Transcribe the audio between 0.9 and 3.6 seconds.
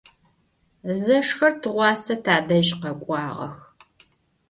Zeşşıxer tığuase tadej khek'uağex.